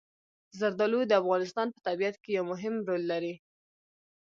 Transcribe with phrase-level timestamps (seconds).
[0.59, 3.33] زردالو د افغانستان په طبیعت کې یو مهم رول لري.